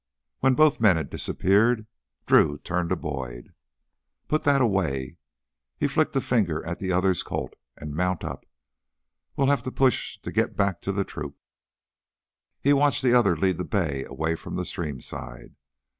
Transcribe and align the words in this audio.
When 0.39 0.55
both 0.55 0.79
men 0.79 0.95
had 0.97 1.11
disappeared, 1.11 1.85
Drew 2.25 2.57
turned 2.57 2.89
to 2.89 2.95
Boyd. 2.95 3.53
"Put 4.27 4.41
that 4.45 4.59
away" 4.59 5.17
he 5.79 5.87
flicked 5.87 6.15
a 6.15 6.21
finger 6.21 6.65
at 6.65 6.79
the 6.79 6.91
other's 6.91 7.21
Colt 7.21 7.53
"and 7.77 7.93
mount 7.93 8.23
up. 8.23 8.47
We'll 9.35 9.45
have 9.53 9.61
to 9.61 9.71
push 9.71 10.17
to 10.21 10.31
get 10.31 10.57
back 10.57 10.81
to 10.81 10.91
the 10.91 11.03
troop." 11.03 11.37
He 12.59 12.73
watched 12.73 13.03
the 13.03 13.13
other 13.13 13.37
lead 13.37 13.59
the 13.59 13.63
bay 13.63 14.03
away 14.05 14.33
from 14.33 14.55
the 14.55 14.65
stream 14.65 15.01
side. 15.01 15.55